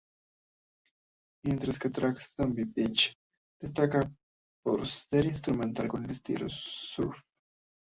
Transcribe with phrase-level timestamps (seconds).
[1.45, 3.15] Mientras que el track "Zombie Beach"
[3.59, 3.99] destaca
[4.63, 6.47] por ser instrumental con un estilo
[6.95, 7.15] surf.